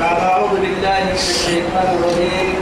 [0.00, 2.54] بعد أعوذ بالله من الشيطان الرجيم.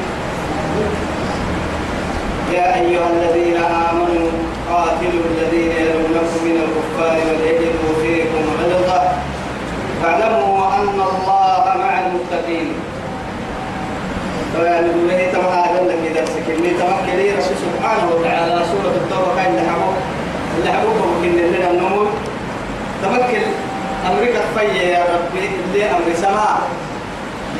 [2.53, 4.31] يا أيها الذين آمنوا
[4.71, 9.03] قاتلوا الذين يلونكم من الكفار وليجدوا فيكم غلظة
[10.03, 12.73] فاعلموا أن الله مع المتقين.
[14.53, 16.47] فيعني بني تما هذا اللي درسك.
[16.49, 18.65] اللي تمكن لي رب سبحانه وتعالى.
[18.71, 19.51] سورة التوبة كان
[20.59, 22.07] اللي حقوقه ممكن لنا النمو.
[23.03, 23.43] تمكن
[24.11, 25.51] أمريكا فيا يا ربي.
[25.65, 26.61] اللي أمر سماء.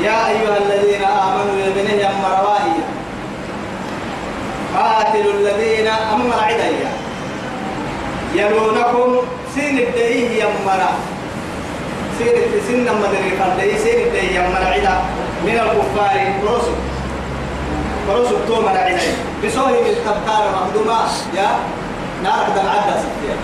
[0.05, 2.77] يا أيها الذين آمنوا يا بني أم روائي.
[4.75, 6.91] قاتلوا الذين أمر عديا
[8.35, 9.09] يلونكم
[9.55, 10.91] سين الدئيه يمرا
[12.17, 12.35] سين
[12.67, 14.95] سن مدري فردي سين الدئيه يمرا عدا.
[15.45, 16.77] من الكفار برسل
[18.07, 18.97] برسل توما عدا
[19.43, 20.99] بسوه من تبتار مخدومة.
[21.37, 21.49] يا
[22.23, 23.35] نار دم عدا ستيا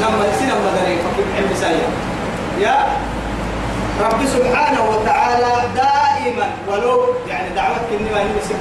[0.00, 1.88] لما سين مدري فكيف حب سايا.
[2.60, 2.76] يا
[4.00, 8.60] رب سبحانه وتعالى دائما ولو يعني دعوتك اني ما نسيبه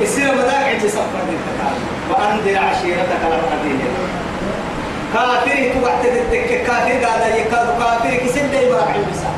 [0.00, 1.36] السيرة مداك عند سفر دي
[2.10, 3.80] وأنذر عشيرتك الأقربين
[5.14, 9.30] كافر تبعت التك كافر قال يكاد كافر كسد يبرع البسا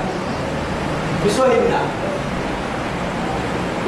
[1.26, 1.80] بسوهمنا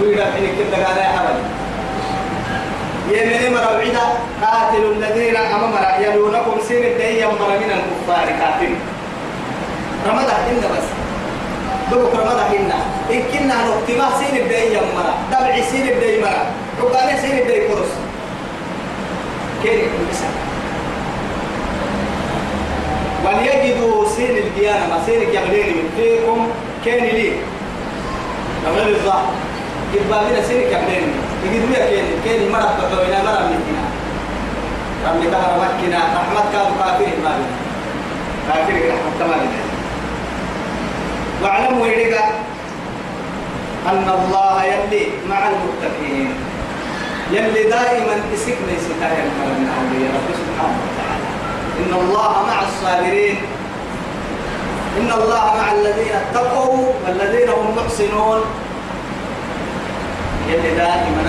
[0.00, 1.40] ويقول حين كده قال يا حبل
[3.10, 4.00] يمن مرعيدا
[4.42, 8.68] قاتل الذين أمام يلونكم سين الدين يمر من الكفار كافر
[10.08, 10.88] رمضان إن بس.
[11.90, 12.78] دوك رمضان هنا
[13.10, 16.44] إن كنا نكتما سين الدين يمرا دبع سين الدين مرا
[16.78, 17.92] حقاني سين الدين كرس
[19.62, 20.34] كيف المثال
[23.24, 24.86] وليجدوا سين الديانة.
[24.90, 26.48] ما سين الجبلين من فيكم
[26.84, 27.32] كان لي.
[28.76, 29.32] غير الظاهر.
[29.94, 31.08] يبقى سين الجبلين
[31.44, 33.84] يجدوا يا كين كين مرا بقوينا مرا من هنا
[35.06, 35.98] رمي مكنا.
[36.16, 37.32] رحمة كانوا كافرين ما
[38.48, 39.69] كافرين رحمة تمام
[41.42, 42.14] واعلموا إليك
[43.88, 46.34] أن الله يلي مع المتقين.
[47.32, 51.28] يلي دائما اسكنا ستايا من أولياء رب سبحانه وتعالى.
[51.80, 53.38] إن الله مع الصابرين.
[55.00, 58.40] إن الله مع الذين اتقوا والذين هم محسنون.
[60.48, 61.22] يلي دائما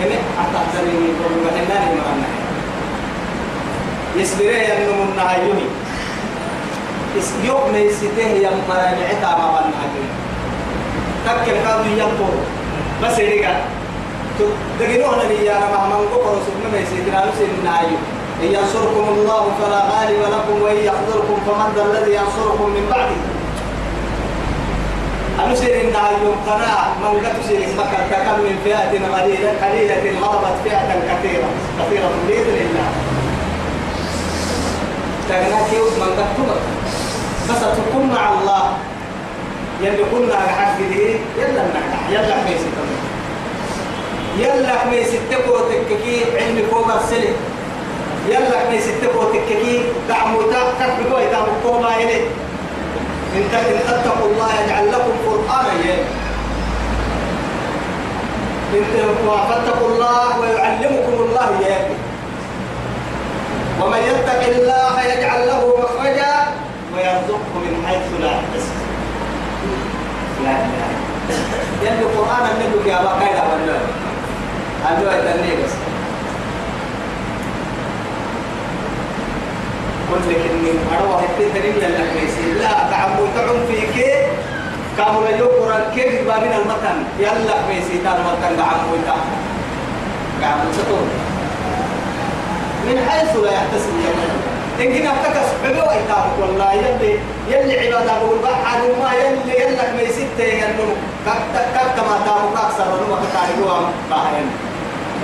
[0.00, 0.10] هم
[0.42, 1.08] أتحزنني
[1.44, 2.28] وحناني مرنا
[4.16, 5.66] يسبرين ينمو النهايوني
[7.44, 10.08] يوم يسته يوم مرانعتا ما بنا حجري
[11.26, 12.34] تكل كادو ينطر
[13.02, 13.54] بس يريقا
[14.80, 17.98] دقينوه نبي يا رمى من قبر سبنا ما يسيتنا نسينا عيو
[18.42, 23.20] إن ينصركم الله فلا غالب لكم وإن يحضركم فمن ذا الذي ينصركم من بعده.
[25.46, 25.94] أنسير إن
[26.24, 31.48] يوم قناع من قد تسير اسمك كم من فئة قليلة قليلة غلبت فئة كثيرة.
[31.78, 32.88] كثيرة بإذن الله.
[35.28, 36.62] تغنى كيوت من قد تمت
[37.48, 37.62] بس
[38.14, 38.72] مع الله.
[39.82, 42.70] يلي كنا حق دي يلا نحن يلا ميسي
[44.38, 47.28] يلا ميسي تكو تككي علمي كوبر سلي
[48.28, 52.20] يلا ميسي تكو تككي دعمو تاكر بقوي دعمو كوبا إلي
[53.36, 53.44] إن
[53.86, 55.96] تتقوا الله يجعل لكم قرآنا يا.
[58.74, 58.84] إن
[59.48, 61.78] فاتقوا الله ويعلمكم الله يا.
[63.82, 65.75] ومن يتق الله يجعل له
[67.06, 68.76] ويرزقه من حيث لا يحتسب
[70.44, 70.88] لا اله
[71.82, 73.78] يلي القرآن النبي يا كايدا ولا
[74.84, 75.72] هذا يتني بس.
[80.12, 84.06] قل لك إني اروى هتي تريد لك ميسي لا تعمو تعم فيك.
[84.98, 89.20] كامل يقرأ كيف بابين المكان يلا ميسي تان مكان تعمو تعم
[90.40, 91.08] تعمو ستون
[92.86, 95.12] من حيث لا يحتسب يوم إن كنا
[95.64, 100.92] بقوا إتابك والله يلي يلي عبادة بقول بعد ما يلي يلك ما يسته ينمو
[101.26, 104.48] كك ما تابك أكثر ونما كتارجوا باهين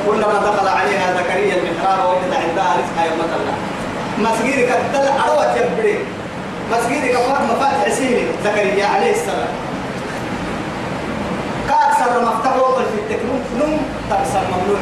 [0.07, 3.57] كلما دخل عليها زكريا المحراب وجد عندها رزقا يوم الله
[4.19, 5.99] مسجد كتل أروى جبري
[6.73, 9.49] مسجد كفار مفاتح سيني زكريا عليه السلام.
[11.69, 13.79] كأكثر مفتوح في التكنون نم
[14.11, 14.81] تكسر ممنوع.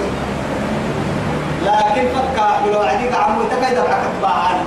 [1.65, 3.79] لكن فكا لو عديك عمو تكيد
[4.23, 4.65] باعان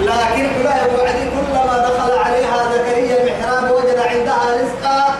[0.00, 5.14] لكن حلا وعدي كلما دخل عليها زكريا المحراب وجد عندها رزقا.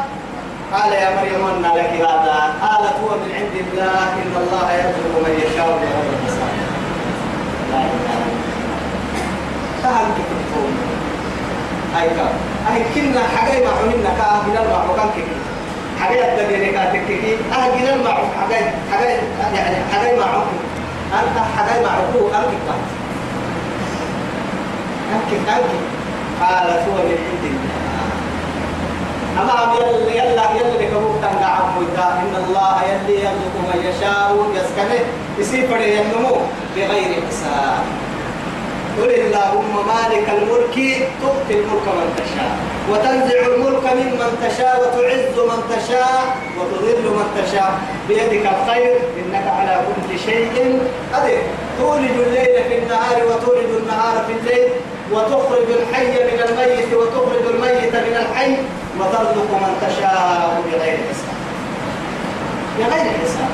[0.73, 2.55] قال يا مريم أن لك هذا.
[2.63, 4.03] قالت هو من عند الله.
[4.23, 6.55] إن الله يرزق من يشاء بغير حساب
[7.71, 8.21] لا إله
[9.83, 10.11] فهم
[12.01, 12.33] أي كم
[12.75, 15.50] أي كنا حاجة ما عملنا كأه من المعروكان كيف؟
[16.01, 19.09] حاجة تدري كاتك كي أهجن المعروف حاجة حاجة
[19.55, 20.45] يعني حاجة معروف
[21.13, 22.75] أنت حاجة معروف أنت
[25.13, 25.61] أنك
[26.41, 27.71] قال سوى من
[29.41, 34.47] أما يلا يلا يلا لكبوك تنقع عمويتا إن الله يلي يملك من يشاء.
[34.55, 35.05] يسكنه
[35.39, 36.37] يسيبر ينمو
[36.77, 37.85] بغير حساب.
[38.99, 40.77] قل اللهم مالك الملك
[41.23, 42.80] تؤتي الملك من تشاء.
[42.91, 47.73] وتنزع الملك ممن تشاء وتعز من تشاء وتذل من تشاء.
[48.09, 50.81] بيدك الخير إنك على كل شيء
[51.15, 51.43] قدير.
[51.79, 54.69] تولد الليل في النهار وتولد النهار في الليل
[55.13, 58.57] وتخرج الحي من الميت وتخرج الميت من الحي
[58.99, 61.37] وترزق من تشاء بغير حساب.
[62.79, 63.51] بغير حساب.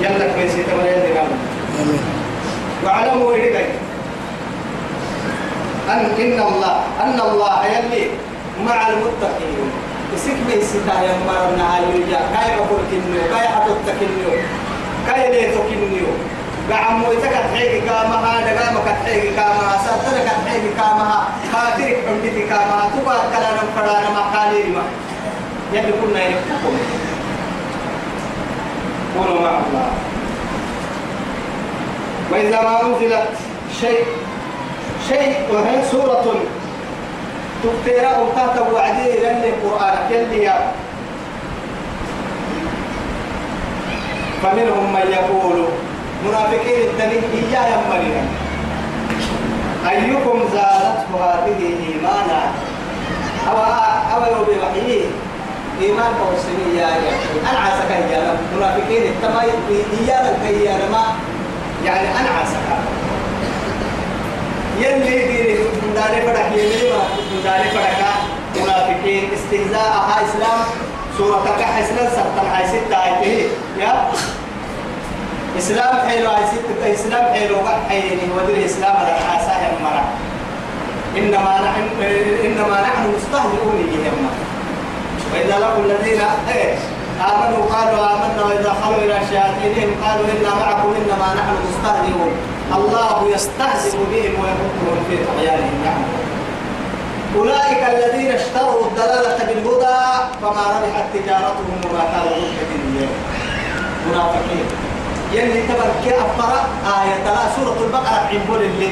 [0.00, 1.16] يلا كويسي تمرين
[2.84, 3.66] واعلموا إليك
[5.88, 8.10] أن إن الله أن الله يلي
[8.66, 9.70] مع المتقين.
[10.14, 14.32] يسك بي ستا يمرنا عليا كاي بقول كنيو كاي حطت كنيو
[15.06, 16.10] كاي ليتو كنيو.
[16.72, 22.90] قعمو يتكت حيك كامها دقام كت حيك كامها ساتنا كت حيك كامها خاطرك حمدتي كامها
[22.92, 24.82] تبا كلانا فرانا ما قالي ما.
[25.72, 26.76] يلي كنا يلقوكم
[29.16, 29.88] كونوا مع الله.
[32.30, 33.28] وإذا ما أنزلت
[33.80, 34.04] شيء
[35.08, 36.24] شيء وهي سورة
[37.64, 40.52] تكتيرا وكاتب وعدي لن القرآن يلي
[44.42, 45.64] فمنهم من يقول
[46.26, 48.22] منافقين الدنيا إياه يمرنا
[49.90, 52.42] أيكم زادته هذه إيمانا؟
[53.50, 53.56] أو
[54.14, 55.04] أو يوبي وحيه
[55.80, 56.88] إيمان قوسني يا
[57.50, 61.04] أنا عسى كيانا منافقين التما إيانا كيانا ما
[61.84, 62.56] يعني أنا عسى
[64.82, 67.98] يلي ديري من داري فرح يلي ما من داري فرح
[68.56, 70.60] منافقين استهزاء ها إسلام.
[71.18, 73.48] سورة كحسنا سبتن هاي ستة آيته
[73.80, 74.10] يا.
[75.58, 77.56] إسلام حلو هاي ستة إسلام حلو
[77.88, 80.04] حيني ودري إسلام على حاساه مرة
[81.16, 81.82] إنما نحن
[82.46, 84.28] إنما نحن مستهزئون بهم
[85.32, 86.20] وإذا لقوا الذين
[86.54, 86.74] إيه
[87.20, 92.32] آمنوا قالوا آمنا وإذا خلوا إلى شياطينهم قالوا إنا معكم إنما نحن مستهزئون.
[92.76, 95.84] الله يستهزئ بهم ويمدهم في طغيانهم.
[95.84, 96.28] يعملون
[97.36, 99.98] أولئك الذين اشتروا الضلالة بالهدى
[100.42, 103.08] فما ربحت تجارتهم وما كانوا مهتدين
[104.08, 104.66] منافقين.
[105.32, 105.62] يلي
[106.04, 106.52] كي أفقر
[106.84, 108.90] آية لا سورة البقرة عبول اللي.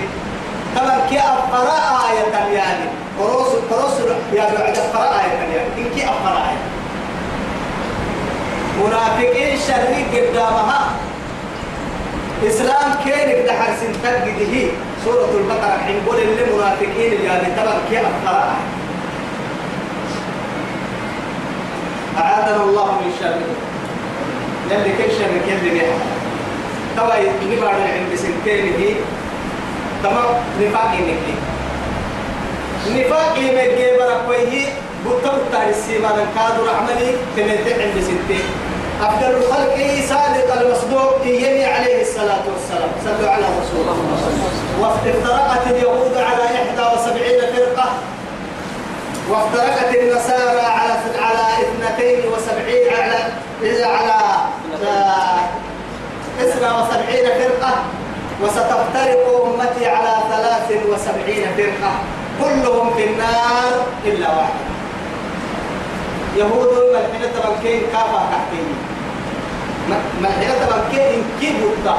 [0.76, 1.69] تبر كي أفقر
[2.11, 2.84] آية يعني
[3.20, 3.93] قروس قروس
[4.32, 6.62] يا بعد أفقر آية يعني إن كي أفقر آية.
[8.84, 10.81] منافقين شريك قدامها.
[12.44, 14.68] إسلام كينك دحر سنتك هي
[15.04, 18.06] سورة البقرة حين قول للمنافقين اللي هذه تبر كي آية
[22.18, 23.34] أعاذنا الله من شر.
[24.70, 25.94] للي كل شر كل بيها
[26.96, 27.14] توا
[27.52, 28.94] نبار عند سنتين هي
[30.02, 31.36] تمام نفاقي نكلي
[33.00, 34.66] نفاقي مجي بركويه
[35.06, 38.44] بطل تارسي ما كادر عملي تمتع عند سنتين
[39.00, 39.76] أفضل الخلق
[40.08, 42.90] صادق المصدوق يمي عليه الصلاة والسلام.
[43.04, 43.96] صلوا على رسول الله.
[44.81, 47.88] وافترقت اليهود على 71 فرقة.
[49.31, 52.22] وافترقت النصارى على على 72
[52.98, 53.19] على
[53.84, 54.16] على
[56.40, 57.75] اثنا وسبعين فرقة.
[58.43, 61.93] وستفترق أمتي على ثلاث وسبعين فرقة.
[62.43, 63.72] كلهم في النار
[64.05, 64.67] إلا واحد.
[66.36, 68.20] يهود ملحنة تبنكين كافة
[69.90, 71.98] تحتين ملحنة تبنكين إن كي بطا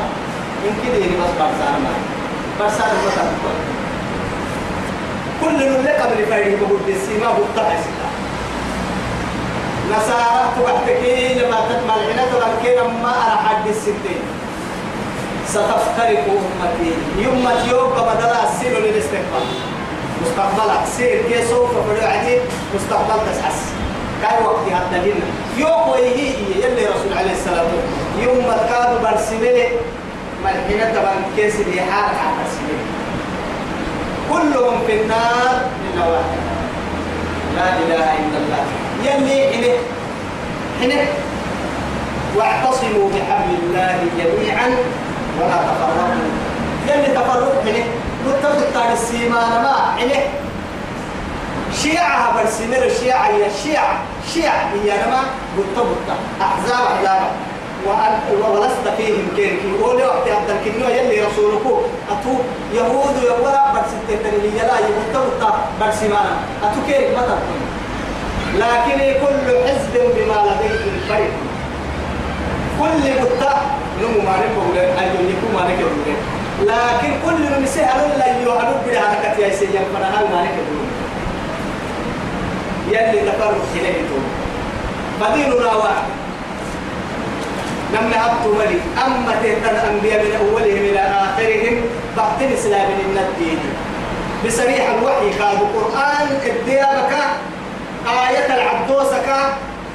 [0.66, 1.94] إن كي ديني بس برسان ما.
[2.60, 3.54] برسان ما تبقى.
[5.42, 8.08] كل من قبل فريق بقول السيما بطا حسنا
[9.92, 14.22] نصارى تبحتكي لما تتمل هنا تبحتكي لما أنا حد الستين.
[15.48, 16.92] ستفترق أمتي.
[17.18, 19.48] يوم يوم بدل السير للاستقبال.
[20.22, 22.38] مستقبلا سير كي سوف فرعدي
[22.76, 23.60] مستقبل تسحس
[24.22, 25.28] كاي وقت حتى هنا
[25.58, 26.34] يوم ويهي
[26.64, 27.66] يلي رسول عليه والسلام.
[28.20, 29.64] يوم ما كانوا برسمي
[30.44, 32.38] ملحنة تبان كيس اللي حال حال
[34.32, 35.56] كلهم في النار
[35.88, 36.38] إلا واحد
[37.56, 38.64] لا إله إلا الله.
[39.06, 39.76] يلي حنه
[40.82, 41.08] حنه.
[42.36, 44.68] واعتصموا بحبل الله جميعا
[45.40, 46.30] ولا تفرقوا.
[46.88, 47.86] يلي تفرق حنه.
[48.28, 50.22] متفق تاني السيمان ما حنه.
[51.74, 54.00] شيعة برسمير الشيعة هي الشيعة
[54.34, 55.24] شيعة هي نما
[55.58, 57.32] متفق أحزاب أحزاب.
[57.86, 61.62] ولست فيهم كيرك يقول وقت عبد الكنيو يلي رسولك
[62.12, 62.34] أتو
[62.74, 66.34] يهود يورا برسمتين اللي يلا يمتفق برسمانا
[66.64, 67.62] أتو كيرك ما تقول
[68.56, 71.30] لكن كل حزب بما لديهم فرح
[72.80, 73.54] كل متى
[74.02, 75.68] نمو ما نقول أن يكون ما
[76.62, 78.52] لكن كل من سهل لا يهلو
[78.86, 80.54] بلا حركة يا سيدي فنهال مالك
[82.92, 84.18] يلي تفرق حينيتو
[85.22, 86.08] بديننا واحد.
[87.94, 91.82] لما أبتوا ملي أما تهتن الأنبياء من أولهم إلى آخرهم
[92.18, 93.60] بعد الإسلام من الدين.
[94.46, 97.14] بصريح الوحي قال القرآن الديابك
[98.08, 99.30] آية العبدوسك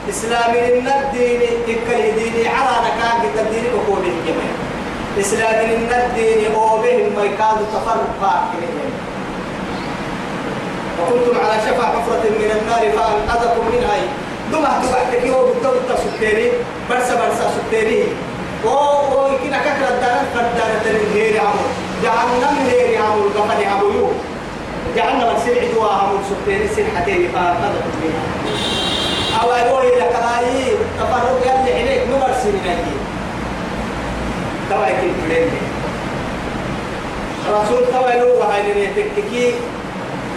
[0.08, 4.52] إسلام من الدين إكل ديني على نكاك الدين وقوله الجميع
[5.20, 8.42] إسلام من الدين وبهم ما يكاد تفرق
[11.02, 13.96] وكنتم على شفا حفرة من النار فأنقذكم منها.
[14.52, 16.52] دمها تبعتك يوم بالضبط سكتيري
[16.90, 18.04] برسا برسا سكتيري
[18.64, 21.66] و و كنا كثر الدار فردانة الهير عمو
[22.02, 24.08] جهنم هير عمو قفل عمو يو
[24.96, 28.24] جهنم السلع دوا عمو سكتيري سلحتين فأنقذكم منها.
[29.42, 30.64] أو أقول لك رأيي
[30.98, 33.00] تفرق يلي عليك نمرسي من أجيب
[34.70, 35.50] تبعك الفلين
[37.50, 39.54] رسول تبعي له وهاي تككي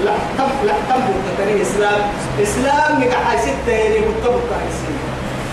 [0.04, 2.02] لا تم لا تم بتتني إسلام.
[2.44, 5.00] إسلام نجح حي ستة يعني متبط حي سنة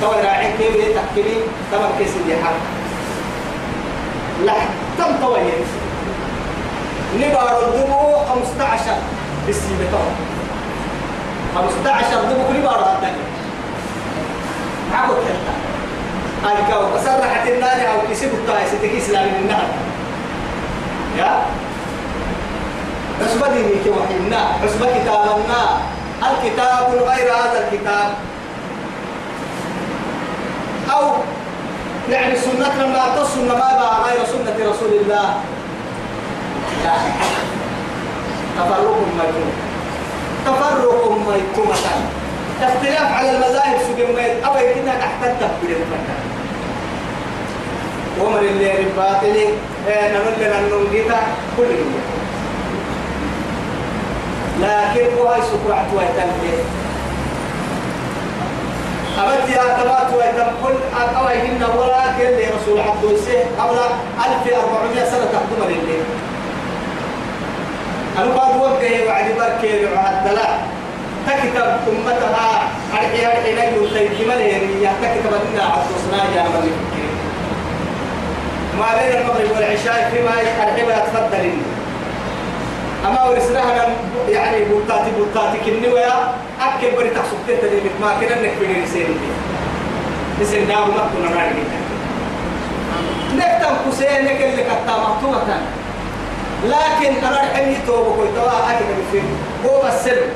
[0.01, 1.37] توا راعي كيف يتحكمي
[1.73, 2.55] تمام كيس اللي حق
[4.45, 4.53] لا
[4.99, 5.65] تم يعني
[7.17, 8.81] نبار الدمو 15
[9.47, 10.13] بالسيبة توا
[11.63, 13.11] 15 دمو كل بار هذا.
[14.93, 15.53] معقول كذا
[16.51, 19.55] هاي كاو بسرعة النار أو كسب الطايس تكي إسلام من
[21.19, 21.43] يا؟
[23.21, 25.63] حسب دينك وحينا حسب كتابنا
[26.23, 28.11] الكتاب غير هذا الكتاب.
[30.93, 31.05] أو
[32.11, 35.35] يعني سنة ما تصن ما غير سنة رسول الله.
[36.85, 36.95] لا
[38.57, 39.53] تفرق ميتون.
[40.47, 41.77] تفرق ميتون
[42.63, 45.77] اختلاف على المذاهب سجن ميت أو يكنا تحت التفكير
[48.21, 49.37] ومن اللي الباطل
[49.89, 51.21] نقول لنا ننجيتا
[51.57, 52.22] كل يوم
[54.61, 56.59] لكن هو هاي سكرعت ويتنبه
[59.19, 60.75] أبد يا تبات ويتم كل
[61.17, 63.79] أويهن ولكن لرسول عبد السيه قبل
[64.27, 66.05] 1400 سنة تقدم لله
[68.19, 70.67] أنا بعد وقته وعد بركي وعد دلاء
[71.27, 76.73] تكتب أمتها أرحي أرحي نجو تيجمل يعني تكتب أن عبد الصناع يا ملك.
[78.79, 81.72] ما بين المغرب والعشاء فيما أرحي تفضل إني
[83.07, 83.89] أما ورسلها
[84.29, 89.15] يعني بوتاتي بوتاتي كني ويا أكل بري تحسب تهتدي ما كنا نكبر رسالة
[90.41, 91.57] نسين داو ما كنا نعرف
[93.37, 95.17] نكتم كسين نكل لك التامة
[96.65, 99.25] لكن أنا رحمي توبة كوي توا أكل بفين
[99.67, 100.31] هو السلم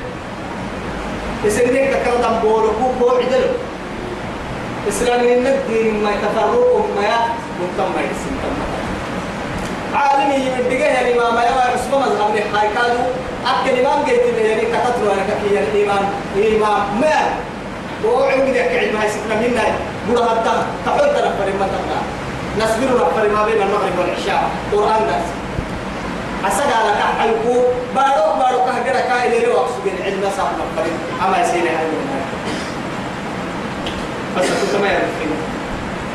[1.45, 3.51] يسنيك تكرر دم بولو كو كو عدلو
[4.89, 7.19] إسلامي الدين ما يتفرقوا ما يا
[7.79, 8.37] ما يسين
[9.95, 11.43] عالمي يمدقه يعني ما ما
[12.57, 13.03] هاي كادو
[13.47, 16.05] أكل إمام جيت يعني كتطلع أنا كفي الإمام
[16.37, 17.17] إمام ما
[18.05, 19.65] وعند ذاك علم هاي سكنا منا
[20.09, 22.01] بره الدم تحول تنفر ما تنا
[22.59, 25.29] نسبر نفر ما بين المغرب والعشاء قرآن درس
[26.47, 27.55] أسد على كحيكو
[27.95, 30.91] بارو بارو كهجرة كائن لو أقصد العلم صاحب نفر
[31.27, 31.87] أما يسير هاي
[34.37, 35.17] بس كنت ما يعرف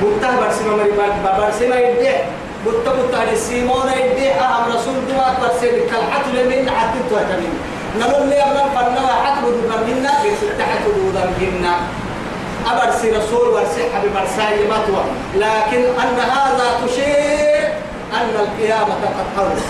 [0.01, 0.95] متى برسمة مريم
[1.38, 2.25] برسمة يبدأ
[2.65, 7.53] بوتا بوتا السيمون يدي أهم رسول دوا ترسل كالحت لمن حتى تهتمين
[8.00, 10.12] نقول لي أبنا فرنا حتى بدنا منا
[10.60, 11.75] تحت بدنا منا
[12.72, 15.03] أبرسي رسول ورسي حبيب برساي ما توا
[15.36, 17.74] لكن أن هذا تشير
[18.13, 19.62] أن القيامة قد قربت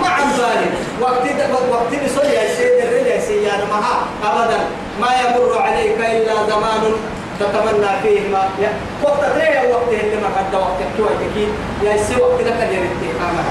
[0.00, 0.72] مع ذلك.
[1.00, 1.24] وقت
[1.70, 4.58] وقت بسوي يا سيد الرجال سيانا مها أبدا.
[5.00, 6.92] ما يمر عليك إلا زمان
[7.40, 8.70] تتمنى فيه ما يا
[9.02, 11.46] وقت تريه وقت اللي ما قد وقت كوي تكي
[11.86, 13.42] يا سي وقت لك اللي رتي أما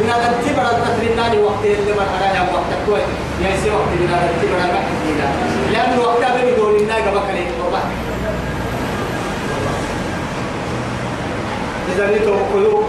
[0.00, 3.02] إن هذا تبر التتريناني وقت اللي ما أنا وقت كوي
[3.44, 5.28] يا سي وقت إن هذا تبر ما حدينا
[5.72, 7.84] لأن وقت أبي دور الناس بكري والله.
[11.94, 12.84] إذا نتو قلوب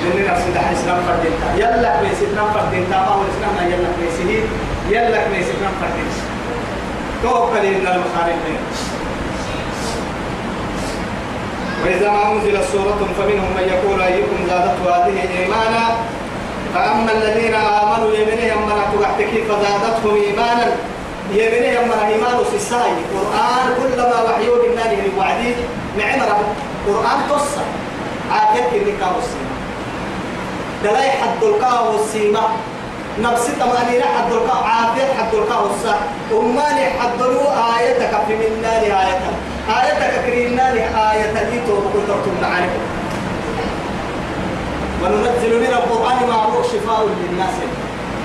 [0.00, 1.48] لأن نفس ده إسلام فردينتا.
[1.56, 2.96] يلا إسلام فردينتا.
[2.96, 4.18] ما هو إسلام؟ يلا كويس
[4.90, 6.29] يلا إسلام فردينتا.
[7.22, 8.34] توكل إن المخارج
[11.84, 15.96] وإذا ما أنزلت سورة فمنهم من يقول أيكم زادته هذه إيمانا؟
[16.74, 20.66] فأما الذين آمنوا يمنهم من تحتك فزادتهم إيمانا؟
[21.32, 25.54] يمنهم من إيمان سيساي قرآن كلما وحيوا بالنار وعدي
[25.98, 26.38] معمرة
[26.86, 27.64] قرآن تصى
[28.32, 29.50] عاكد النكاح والسيما
[30.84, 31.42] دلاي حد
[31.92, 32.48] والسيما
[33.18, 35.96] نفس تمانين حد القاء عافية حد القاء والسا
[36.32, 37.22] أماني حد
[37.78, 39.34] آيتك من نار آيتك.
[39.68, 40.74] آيتك كريم نار
[41.12, 42.70] آية دي توبك وترتم معانك
[46.62, 47.54] شفاء للناس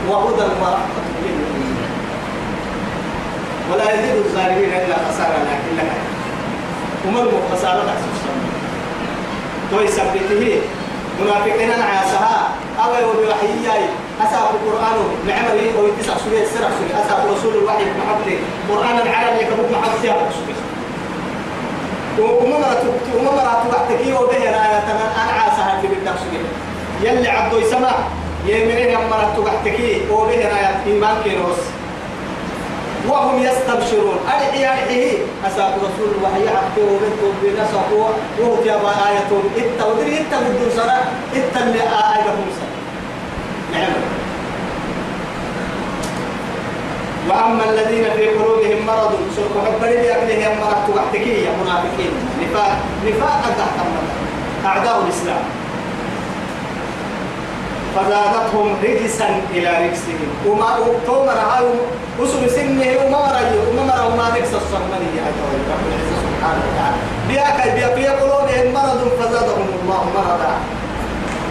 [0.10, 1.78] وهدى ورحمة للمؤمنين.
[3.72, 5.92] ولا يزيد الظالمين إلا خسارة لكن لك.
[7.08, 8.22] ومن خسارة تحسس
[9.72, 10.62] توي سبته
[11.22, 12.50] منافقين عاسها
[12.84, 13.86] أو يوم وحيي
[14.24, 18.38] أساق القرآن نعم لي أو تسع سورة سرع سورة أساق رسول الوحي محبلي
[18.70, 20.10] قرآن العربي كبوك محبلي
[22.20, 22.84] وما مرة
[23.18, 24.84] وما مرة تبعتكي وبه راية
[25.22, 26.22] أنا عاسها في بالنفس.
[27.04, 27.92] يلي عبدو يسمع.
[28.46, 31.58] يمنين مرة تبعتكي وبه راية إيمان كيروس
[33.08, 34.18] وهم يستبشرون.
[34.28, 35.18] أرحي أرحيه
[35.48, 39.28] أساق رسول الوحي عبده وبنته بنسقه وهو تيابا آية.
[39.58, 40.98] إتا ودري إتا بدون سنة
[41.36, 42.66] إتا اللي آية موسى
[43.74, 43.94] نعم.
[47.30, 52.14] وأما الذين في قلوبهم مرض سوف حبري بأكلهم مرض وحتكية منافقين.
[52.42, 53.78] نفاق نفاق تحت
[54.66, 55.44] أعداء الإسلام.
[57.96, 60.30] فزادتهم رجسا إلى رجسهم.
[60.48, 60.70] وما
[61.06, 61.66] تومر هاي
[62.20, 65.26] وسم سنه وما رأي وما مرة وما رجس الصرمني يا
[65.72, 66.98] رب العزة سبحانه وتعالى.
[67.28, 70.54] بياك بيا في قلوبهم مرض فزادهم الله مرضا.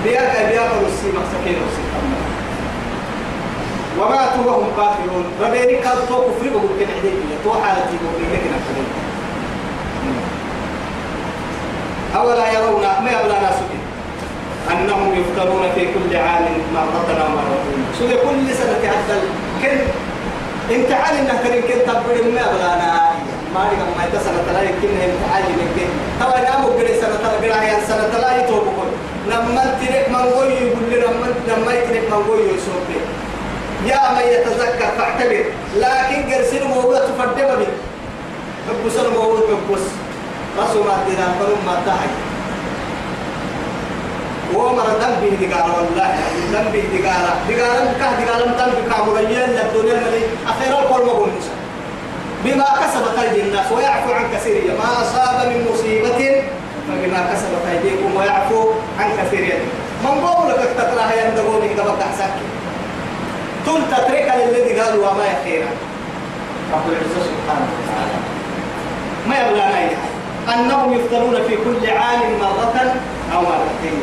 [0.04, 1.93] بياك بيا قلوسي مسكين وسكين
[3.98, 8.54] وماتوا وهم كافرون ربيني كان تو كفر بقول كده حديث تو حالتي بقول كده كده
[12.16, 13.58] أولا يرون ما يبلغ ناس
[14.72, 19.16] أنهم يفترون في كل عام مرة أو مرتين شو كل سنة حتى
[19.62, 19.78] كن
[20.74, 23.10] انت عالي إنك ترين كنت تبري ما بلانا
[23.54, 25.88] ما لك ما يتصل تلاقي كنا انت عالي انك
[26.20, 28.90] توا نامو قري سنة تلاقي قري سنة تلاقي توبكون
[29.26, 32.86] لما تريك من قوي يقول لي لما لما يترك من قوي يسوق
[33.86, 35.44] يا من يتذكر فاعتبر
[35.76, 37.66] لكن قرسين موضوع تفدم بي.
[38.68, 39.84] حب سن موضوع حبس
[40.58, 42.08] رسول ما تدان فلم ما تحي.
[44.54, 46.14] ومر ذنبه دقالة والله
[46.52, 51.30] ذنبه دقالة دقالة كه دقالة ذنبه كاملين للدنيا الملي أخيرا القول مقول
[52.44, 54.62] بما كسبت أيدي الناس ويعفو عن كثير.
[54.78, 56.42] ما أصاب من مصيبة
[56.88, 58.70] فبما كسبت أيديكم ويعفو
[59.00, 59.58] عن كثير.
[60.04, 62.34] من قولك تتراها يندقوني قبل تحسك.
[63.66, 65.70] تل تترك للذي قالوا وما يخيرا
[66.72, 68.18] رب العزة سبحانه وتعالى.
[69.28, 69.88] ما يبلغ أي
[70.54, 72.76] أنهم يفترون في كل عام مرة
[73.34, 74.02] أو مرتين.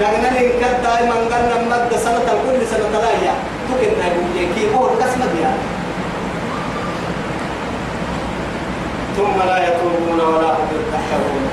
[0.00, 3.34] لأن إن دائما قلنا مد سنة كل سنة لا يا
[3.68, 3.90] تكن
[4.54, 5.54] كي هو القسمة ديها
[9.16, 11.44] ثم لا يتوبون ولا هم يتحرون.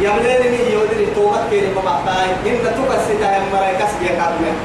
[0.00, 2.30] يمليني يودري توبة كيري بمعطاي.
[2.46, 4.56] إن تكسي هم مرأي كسبي كاتمين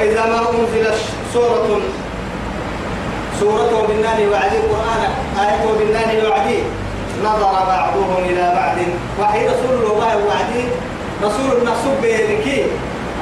[0.00, 0.98] وإذا ما أنزلت
[1.34, 1.80] سورة
[3.40, 5.02] سورة بالنان وعدي القرآن
[5.40, 6.58] آية بالنان وعدي
[7.24, 8.76] نظر بعضهم إلى بعض.
[9.20, 10.64] وحي رسول الله وعدي
[11.22, 12.64] رسول النصب بينكي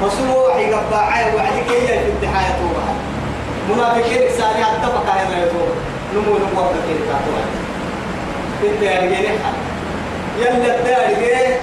[0.03, 2.83] رسول وحي قبعي وعدي كي في الدحاية توبة.
[3.69, 5.75] منافقين ساري اتفق هذا يتوبة.
[6.13, 7.43] نمو نمو كي كاتوبة.
[8.63, 9.25] إنت يا رجال
[10.39, 11.09] يلا الدار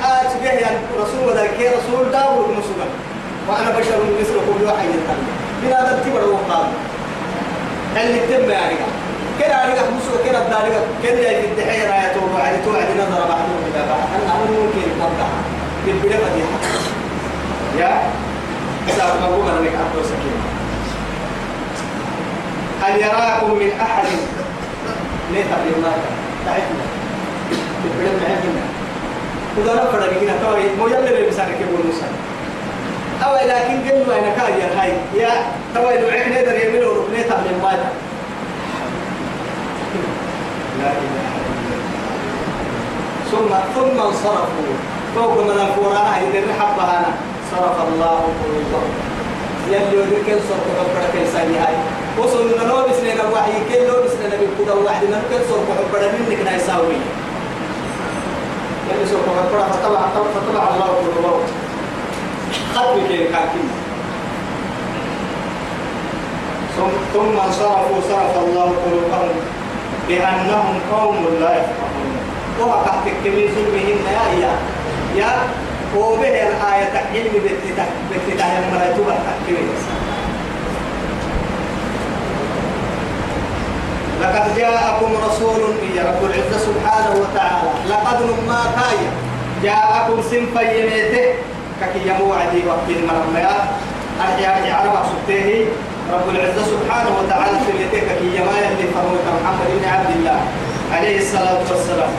[0.04, 3.05] آت به يا رسول كي رسول داود مسلم
[3.48, 5.26] وأنا بشر مثلكم يوحي يتكلم
[5.62, 6.66] بلا ترتيب الوقت
[7.96, 8.92] اللي تم يا رجال.
[9.40, 10.68] كده رجع مسلم كده الدار
[11.02, 12.12] كده في الدحية راية
[12.44, 13.98] على توعد نظر بعضهم إلى بعض.
[14.14, 15.28] أنا أنا ممكن أوضح
[15.86, 16.58] بالبداية فديحة
[17.78, 18.02] يا؟
[18.96, 20.42] سأل مقوم أنا لك عبد سكينة
[22.82, 24.06] هل يراكم من أحد؟
[25.32, 25.92] ليه تقليل ما
[26.46, 26.84] تعرفنا.
[27.84, 28.62] بالبداية تعرفنا
[29.58, 32.06] وده نفر لكن توي مو يلا بسانك يقول موسى.
[33.26, 35.30] أو لكن قلوا أنا كاير هاي يا
[35.74, 37.72] توي لو عين نقدر يعملوا ركنية تقليل ما
[43.30, 44.74] ثم ثم انصرفوا.
[45.14, 47.12] فوق من القرآن إذا حبها أنا.
[47.50, 48.90] صرف الله قلوبهم.
[49.68, 51.74] يلي يدرك صرف ربنا كيساني هاي.
[52.18, 53.52] وصل من لو بس لنا وحي.
[53.68, 56.98] كل لو بس لنا بكذا واحد من كل صرف ربنا منك نايساوي.
[58.90, 60.00] يلي صرف ربنا فتبع
[60.34, 61.65] فتبع الله قلوبهم.
[62.76, 63.68] خطوة كده كاكين
[67.14, 69.34] ثم انصرفوا صرف الله قلوبهم
[70.08, 72.16] بأنهم قوم لا يفقهون.
[72.60, 74.52] وما تحت الكمين ظلمهم يا يا
[75.16, 75.32] يا
[75.96, 77.32] وبه الآية علم
[78.10, 79.68] بافتتاح المرأة التكوين
[84.22, 85.60] لقد جاءكم رسول
[85.96, 87.70] يا رب العزة سبحانه وتعالى.
[87.88, 89.10] لقد ما كايا
[89.62, 91.34] جاءكم سنفا يميته
[91.80, 93.64] ككي يمو عدي وقت المرميات
[94.20, 95.66] أرجع عرب سبته
[96.12, 100.40] رب العزة سبحانه وتعالى في يديك كي يما يلي فرموك محمد بن عبد الله
[100.92, 102.10] عليه الصلاة والسلام.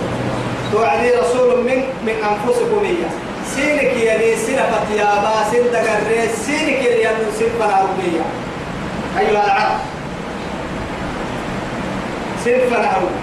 [0.71, 3.13] توعدي رسول من من أنفسكم إياه.
[3.55, 8.23] سينك يلي سنة فتيابا سن دقري سينك يلي ينو سن فنهرمية
[9.19, 9.79] أيها العرب.
[12.45, 13.15] سن فنهرم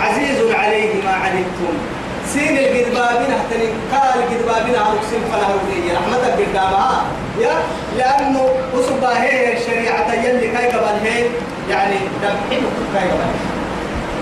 [0.00, 1.91] عزيز عليه ما عنتم.
[2.26, 7.04] سين القدبابين احتني قال القدبابين عروك سن فنهرمية رحمتك قدامها
[7.40, 7.54] يا
[7.98, 11.26] لأنه أصبح هي الشريعة يلي كاي قبل هي
[11.70, 13.32] يعني دمحين كاي قبل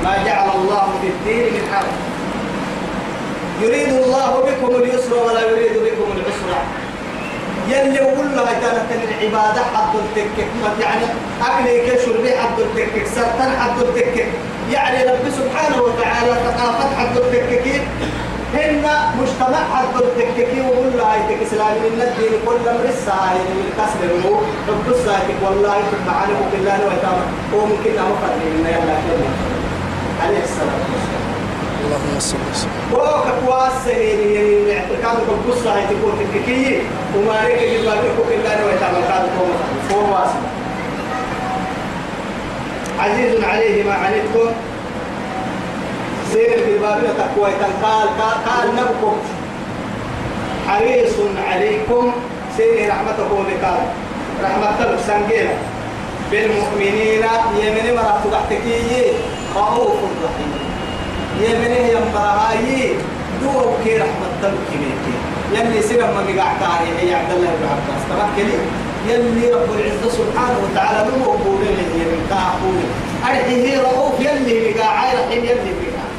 [0.04, 1.94] ما جعل الله في الدين من حرج.
[3.62, 6.62] يريد الله بكم اليسر ولا يريد بكم العسر.
[7.70, 10.48] يلي يقول له كانت العبادة حد التكك
[10.80, 11.04] يعني
[11.46, 14.26] أكلي كشربي حد التكك سرطان؟ حد التكك
[14.72, 17.66] يعني رب سبحانه وتعالى ثقافة حد التكك
[18.54, 18.82] هن
[19.20, 20.48] مجتمع حد التكك
[20.96, 24.36] له هاي إسلام من الدين كل من الساعة من الكسر المو.
[24.68, 28.96] رب الساعة والله معنا بالله وتعالى وممكن أمفر من يلا
[30.22, 31.30] عليه الصلاة والسلام
[31.84, 32.70] اللهم صل وسلم.
[32.92, 33.86] وك كواس
[35.10, 36.78] اعتقاد القصة هي تكون تككية
[37.16, 40.40] وما ريك يبقى تكون إلا نوع تعمل هذا هو هو واسع
[42.98, 44.52] عزيز عليه ما عنتكم
[46.32, 47.50] سير في بابنا تقوى
[47.82, 48.08] قال
[48.46, 49.16] قال نبكم.
[50.68, 51.12] حريص
[51.50, 52.12] عليكم.
[52.56, 53.80] سير رحمته بكار
[54.42, 55.54] رحمة سنجيلة
[56.30, 57.22] بالمؤمنين
[57.62, 59.12] يمن مرات تحتكي
[59.56, 60.52] رؤوف رحيم.
[61.40, 62.94] يمنه يمبرهاي
[63.42, 63.52] دو
[63.84, 65.14] كي رحمة تلك ميكي
[65.54, 68.02] يلي سيرم ما مقعتاني هي عبد الله بن عباس.
[68.10, 68.56] تمكني
[69.08, 72.86] يلي رب العزة سبحانه وتعالى نمو قولي لي من كاقولي
[73.28, 76.10] أرحيه رؤوف يلي مقاعي رحيم يلي مقاعي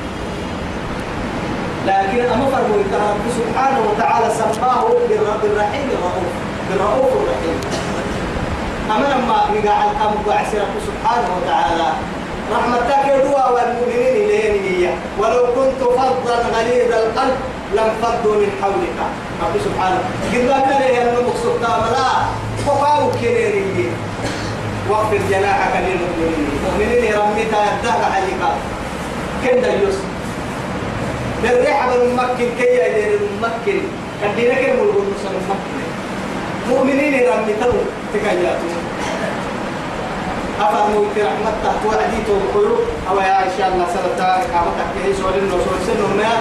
[1.88, 6.34] لكن أما فرموا رب سبحانه وتعالى سماه بالرب الرحيم الرؤوف
[6.70, 7.58] بالرؤوف الرحيم.
[8.92, 10.18] أما لما مقاعي الأمر
[10.88, 11.88] سبحانه وتعالى
[12.54, 17.38] رحمتك يدوى والمؤمنين إليه ولو كنت فظا غليظ القلب
[17.76, 18.98] لم فضوا من حولك.
[19.42, 20.02] رب سبحانه.
[20.34, 22.10] قد ما لي أنه مقصود لا
[22.66, 23.92] فقاو كنيري
[24.90, 26.48] واغفر جناحك للمؤمنين.
[26.54, 28.42] المؤمنين رميتا يدهر عليك.
[29.44, 29.98] كن ديوس.
[31.44, 33.80] بالريحة بالممكن كي يدير الممكن
[34.22, 35.82] كدينا كم الغنوص الممكن
[36.70, 37.68] مؤمنين رميتا
[38.14, 38.91] تكياتون
[41.16, 42.78] في رحمة تحت وعدي توقعوا
[43.10, 46.34] أو يا شاء الله سنة كامتك كهي سؤال النصول سنة ما.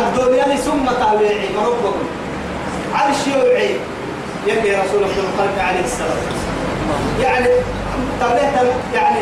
[0.00, 1.94] الدنيا ثم تابعي مربكم
[2.94, 3.76] عرش يوعي.
[4.46, 6.18] يلي رسول الله الخلق عليه السلام
[7.20, 7.48] يعني
[8.20, 9.20] تابعت يعني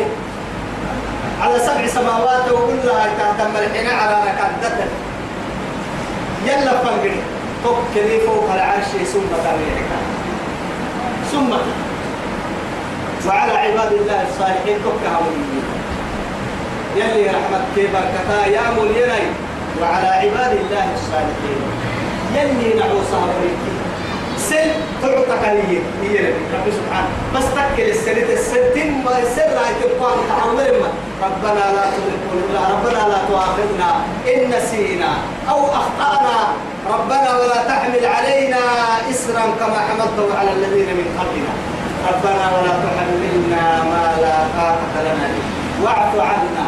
[1.41, 4.87] على سبع سماوات وكلها تهتم الحين على ركعتك
[6.45, 7.11] يلا فنقل
[7.63, 9.83] توكلي فوق العرش ثم تابعي
[11.31, 11.53] ثم.
[13.27, 15.19] وعلى عباد الله الصالحين كفها
[16.95, 19.27] يلي رحمتك بركتا يا مليني
[19.81, 21.61] وعلى عباد الله الصالحين.
[22.35, 23.75] يلي نعوصها بريكي
[24.49, 24.69] سن
[25.01, 25.81] تعطك لي.
[26.03, 26.15] هي
[26.53, 27.09] رب سبحانه.
[27.35, 30.75] بس تكل السنة السنتين ما السر رأي تبقى متحول
[31.23, 32.37] ربنا لا تغفر
[32.73, 33.89] ربنا لا تؤاخذنا
[34.27, 35.11] إن نسينا
[35.49, 36.37] أو أخطأنا.
[36.89, 38.61] ربنا ولا تحمل علينا
[39.09, 41.68] إسرا كما حملته على الذين من قبلنا.
[42.07, 45.47] ربنا ولا تحملنا ما لا طاقة لنا به.
[45.83, 46.67] واعف عنا.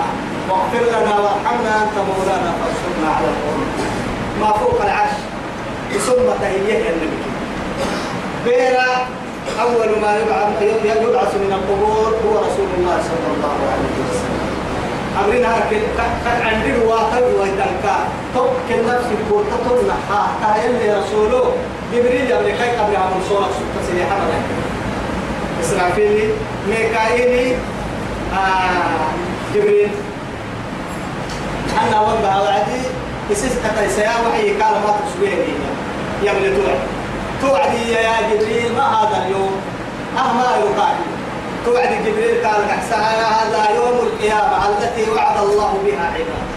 [0.50, 3.66] واغفر لنا وارحمنا أنت مولانا فانصرنا على القوم.
[4.42, 5.18] ما فوق العرش.
[6.08, 7.22] ثم تهيئ النبي
[8.46, 8.92] بيرا
[9.62, 14.42] أول ما يبعث يبعث من القبور هو رسول الله صلى الله عليه وسلم.
[15.22, 15.56] أمرنا
[16.26, 17.98] قد عندي واحد ويتنكا
[18.36, 19.96] توك النفس يقول تطلع.
[20.12, 21.52] ها تهيئ رسوله.
[21.94, 24.16] جبريل يبني كي قبل عمل صورة سكة سيحة
[25.62, 26.30] إسرافيل
[26.70, 27.56] ميكائيل
[28.34, 29.12] آه
[29.56, 29.90] جبريل.
[31.88, 32.82] أنا وضع وعدي
[33.30, 36.32] يسيس كتا يسيا وحي قال ما تسويه لي.
[36.32, 36.80] ابن توعد.
[37.42, 39.52] توعدي يا جبريل ما هذا اليوم؟
[40.18, 40.96] أه ما يقال.
[41.66, 42.62] توعد جبريل قال
[42.94, 46.52] هذا يوم القيامة التي وعد الله بها عباده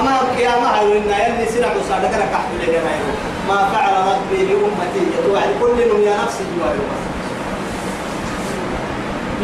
[0.00, 2.74] أما القيامة هيونا يلي سنع وصادق لك أحد
[3.48, 6.78] ما فعل ربي لأمتي توعد كل يا نفسي جواري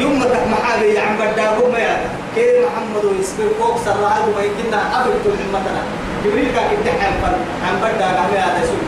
[0.01, 1.97] يوم تك محابي عم بداغو ما يا
[2.35, 5.83] كيف محمد ويسبر فوق سرعه وما يمكننا قبل كل مثلا
[6.25, 7.35] جبريل كان يدحم فن.
[7.67, 8.83] عم بداغ عم هذا سوء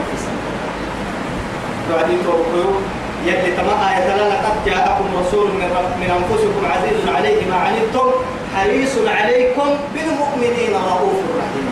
[1.90, 2.80] بعدين توقعوا
[3.26, 5.68] يلي تما آية لقد جاءكم رسول من
[6.00, 8.08] من أنفسكم عزيز عليه ما عنتم
[8.56, 11.68] حريص عليكم بالمؤمنين رؤوف رحيم.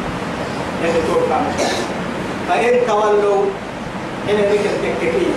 [0.85, 1.41] يلي توقع
[2.49, 3.45] فإن تولوا
[4.31, 5.33] إن بك التككية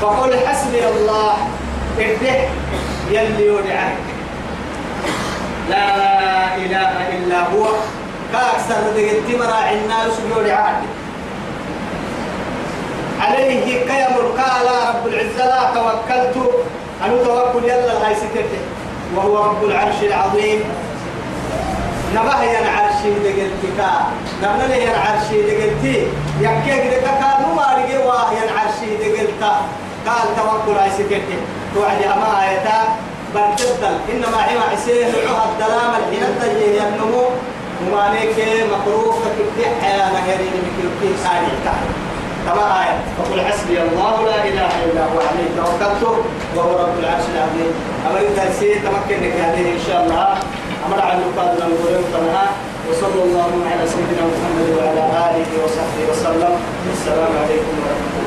[0.00, 1.36] فقل حسبي الله
[2.00, 2.38] ارده
[3.10, 3.96] يلي ودعك
[5.70, 7.66] لا إله إلا هو.
[8.32, 10.14] كأكثر دقيت مراعي الناس
[10.50, 10.86] عادي.
[13.20, 16.36] عليه قيم قال رب العزة لا توكلت.
[17.04, 18.62] أنا توكل يلا هاي ستته
[19.16, 20.60] وهو رب العرش العظيم.
[22.14, 23.80] نبه ين عرشي دقلتك
[24.42, 26.06] نبنا لي ين عرشي دقلتي
[26.40, 29.52] يكيك دقلتا نما رجي واه ين عرشي دقلتا
[30.06, 31.38] قال توكل هاي ستته
[31.78, 32.78] توعد أما آيتا
[33.34, 37.24] بنتبدل إنما حما عسيه نعوها الدلام الحين التجيه النمو
[37.82, 38.36] وما نيك
[38.72, 41.90] مقروف تكتح يا نهرين مكيوكي ساري تعالى
[42.46, 42.96] كما آية.
[43.18, 46.02] فقل حسبي الله لا إله إلا هو عليه توكلت
[46.56, 47.72] وهو رب العرش العظيم.
[48.06, 50.28] أما سي تمكنك هذه إن شاء الله.
[50.86, 52.46] أمر على القادر الغريب طلها
[52.90, 56.52] وصلى الله على سيدنا محمد وعلى آله وصحبه وسلم.
[56.92, 58.17] السلام عليكم ورحمة الله.